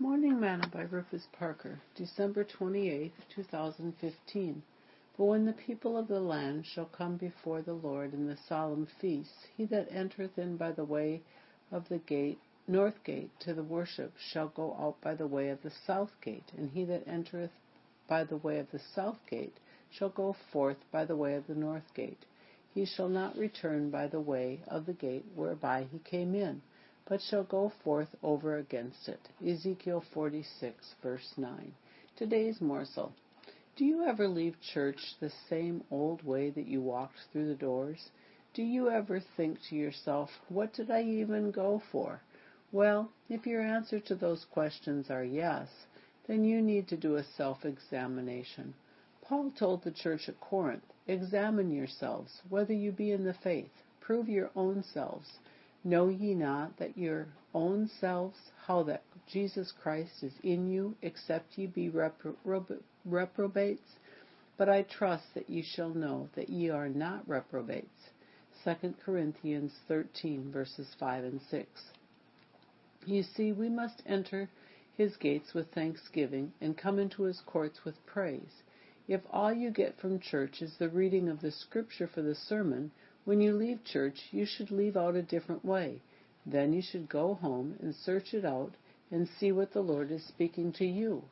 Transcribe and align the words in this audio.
Morning 0.00 0.40
Manna 0.40 0.66
by 0.72 0.82
Rufus 0.82 1.28
Parker, 1.30 1.80
December 1.94 2.42
28, 2.42 3.12
2015. 3.32 4.62
But 5.16 5.24
when 5.24 5.44
the 5.46 5.52
people 5.52 5.96
of 5.96 6.08
the 6.08 6.18
land 6.18 6.66
shall 6.66 6.86
come 6.86 7.16
before 7.16 7.62
the 7.62 7.74
Lord 7.74 8.12
in 8.12 8.26
the 8.26 8.36
solemn 8.36 8.88
feasts, 9.00 9.46
he 9.56 9.64
that 9.66 9.86
entereth 9.92 10.36
in 10.36 10.56
by 10.56 10.72
the 10.72 10.84
way 10.84 11.22
of 11.70 11.88
the 11.88 11.98
gate, 11.98 12.40
north 12.66 13.04
gate, 13.04 13.30
to 13.38 13.54
the 13.54 13.62
worship, 13.62 14.12
shall 14.18 14.48
go 14.48 14.76
out 14.80 15.00
by 15.00 15.14
the 15.14 15.28
way 15.28 15.48
of 15.50 15.62
the 15.62 15.70
south 15.70 16.10
gate, 16.20 16.50
and 16.56 16.70
he 16.70 16.84
that 16.86 17.06
entereth 17.06 17.52
by 18.08 18.24
the 18.24 18.38
way 18.38 18.58
of 18.58 18.72
the 18.72 18.80
south 18.96 19.24
gate 19.30 19.58
shall 19.92 20.10
go 20.10 20.32
forth 20.32 20.78
by 20.90 21.04
the 21.04 21.16
way 21.16 21.36
of 21.36 21.46
the 21.46 21.54
north 21.54 21.94
gate. 21.94 22.26
He 22.74 22.84
shall 22.84 23.08
not 23.08 23.38
return 23.38 23.90
by 23.90 24.08
the 24.08 24.20
way 24.20 24.60
of 24.66 24.86
the 24.86 24.92
gate 24.92 25.24
whereby 25.36 25.86
he 25.92 26.00
came 26.00 26.34
in 26.34 26.62
but 27.06 27.20
shall 27.20 27.44
go 27.44 27.72
forth 27.82 28.08
over 28.22 28.56
against 28.56 29.08
it. 29.08 29.20
Ezekiel 29.46 30.02
46, 30.12 30.94
verse 31.02 31.32
9. 31.36 31.72
Today's 32.16 32.60
morsel. 32.60 33.12
Do 33.76 33.84
you 33.84 34.04
ever 34.04 34.28
leave 34.28 34.54
church 34.72 35.16
the 35.20 35.32
same 35.48 35.82
old 35.90 36.22
way 36.22 36.50
that 36.50 36.66
you 36.66 36.80
walked 36.80 37.18
through 37.32 37.48
the 37.48 37.54
doors? 37.54 38.10
Do 38.54 38.62
you 38.62 38.88
ever 38.88 39.20
think 39.36 39.58
to 39.68 39.74
yourself, 39.74 40.30
what 40.48 40.72
did 40.72 40.90
I 40.90 41.02
even 41.02 41.50
go 41.50 41.82
for? 41.90 42.20
Well, 42.70 43.10
if 43.28 43.46
your 43.46 43.60
answer 43.60 44.00
to 44.00 44.14
those 44.14 44.46
questions 44.52 45.10
are 45.10 45.24
yes, 45.24 45.68
then 46.26 46.44
you 46.44 46.62
need 46.62 46.88
to 46.88 46.96
do 46.96 47.16
a 47.16 47.24
self-examination. 47.36 48.74
Paul 49.22 49.50
told 49.58 49.82
the 49.82 49.90
church 49.90 50.28
at 50.28 50.40
Corinth, 50.40 50.84
examine 51.06 51.70
yourselves, 51.70 52.42
whether 52.48 52.72
you 52.72 52.92
be 52.92 53.10
in 53.10 53.24
the 53.24 53.34
faith. 53.34 53.70
Prove 54.00 54.28
your 54.28 54.50
own 54.54 54.84
selves. 54.92 55.38
Know 55.84 56.08
ye 56.08 56.34
not 56.34 56.78
that 56.78 56.96
your 56.96 57.28
own 57.52 57.88
selves, 58.00 58.38
how 58.66 58.82
that 58.84 59.02
Jesus 59.26 59.70
Christ 59.70 60.22
is 60.22 60.32
in 60.42 60.66
you, 60.66 60.96
except 61.02 61.58
ye 61.58 61.66
be 61.66 61.90
repro- 61.90 62.82
reprobates? 63.04 63.98
But 64.56 64.70
I 64.70 64.82
trust 64.82 65.34
that 65.34 65.50
ye 65.50 65.62
shall 65.62 65.90
know 65.90 66.30
that 66.36 66.48
ye 66.48 66.70
are 66.70 66.88
not 66.88 67.28
reprobates. 67.28 68.10
2 68.64 68.94
Corinthians 69.04 69.72
13, 69.86 70.50
verses 70.50 70.94
5 70.98 71.24
and 71.24 71.40
6. 71.50 71.68
You 73.04 73.22
see, 73.22 73.52
we 73.52 73.68
must 73.68 74.02
enter 74.06 74.48
his 74.96 75.16
gates 75.18 75.52
with 75.52 75.70
thanksgiving 75.72 76.54
and 76.62 76.78
come 76.78 76.98
into 76.98 77.24
his 77.24 77.42
courts 77.42 77.84
with 77.84 78.06
praise. 78.06 78.62
If 79.06 79.20
all 79.30 79.52
you 79.52 79.70
get 79.70 79.98
from 79.98 80.18
church 80.18 80.62
is 80.62 80.78
the 80.78 80.88
reading 80.88 81.28
of 81.28 81.42
the 81.42 81.50
scripture 81.50 82.06
for 82.06 82.22
the 82.22 82.34
sermon, 82.34 82.90
when 83.24 83.40
you 83.40 83.52
leave 83.52 83.84
church, 83.84 84.28
you 84.30 84.44
should 84.44 84.70
leave 84.70 84.96
out 84.96 85.14
a 85.14 85.22
different 85.22 85.64
way. 85.64 86.02
Then 86.44 86.72
you 86.72 86.82
should 86.82 87.08
go 87.08 87.34
home 87.34 87.76
and 87.80 87.94
search 87.94 88.34
it 88.34 88.44
out 88.44 88.74
and 89.10 89.28
see 89.40 89.52
what 89.52 89.72
the 89.72 89.80
Lord 89.80 90.10
is 90.10 90.24
speaking 90.24 90.72
to 90.74 90.84
you. 90.84 91.22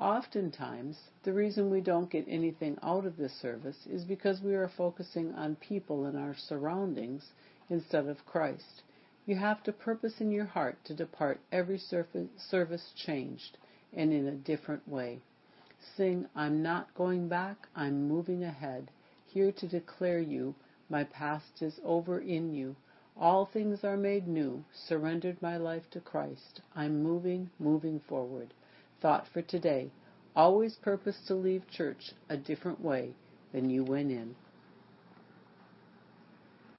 Oftentimes, 0.00 0.96
the 1.24 1.32
reason 1.32 1.70
we 1.70 1.80
don't 1.80 2.10
get 2.10 2.26
anything 2.28 2.78
out 2.82 3.04
of 3.04 3.16
this 3.16 3.32
service 3.40 3.86
is 3.86 4.04
because 4.04 4.40
we 4.40 4.54
are 4.54 4.68
focusing 4.76 5.32
on 5.34 5.56
people 5.56 6.04
and 6.04 6.16
our 6.16 6.36
surroundings 6.36 7.32
instead 7.70 8.06
of 8.06 8.24
Christ. 8.26 8.82
You 9.26 9.36
have 9.36 9.62
to 9.64 9.72
purpose 9.72 10.20
in 10.20 10.30
your 10.30 10.44
heart 10.44 10.76
to 10.84 10.94
depart 10.94 11.40
every 11.50 11.78
service 11.78 12.92
changed 12.94 13.58
and 13.92 14.12
in 14.12 14.26
a 14.28 14.32
different 14.32 14.86
way. 14.86 15.20
Sing, 15.96 16.26
I'm 16.36 16.62
not 16.62 16.94
going 16.94 17.28
back, 17.28 17.68
I'm 17.74 18.06
moving 18.08 18.44
ahead, 18.44 18.90
here 19.26 19.52
to 19.52 19.66
declare 19.66 20.20
you 20.20 20.54
my 20.88 21.04
past 21.04 21.62
is 21.62 21.80
over 21.84 22.18
in 22.18 22.54
you. 22.54 22.74
All 23.16 23.46
things 23.46 23.84
are 23.84 23.96
made 23.96 24.26
new. 24.26 24.64
Surrendered 24.72 25.42
my 25.42 25.56
life 25.56 25.90
to 25.90 26.00
Christ. 26.00 26.60
I'm 26.74 27.02
moving, 27.02 27.50
moving 27.58 28.00
forward. 28.00 28.54
Thought 29.00 29.26
for 29.28 29.42
today. 29.42 29.90
Always 30.36 30.76
purpose 30.76 31.18
to 31.26 31.34
leave 31.34 31.68
church 31.68 32.12
a 32.28 32.36
different 32.36 32.80
way 32.80 33.14
than 33.52 33.70
you 33.70 33.84
went 33.84 34.10
in. 34.10 34.34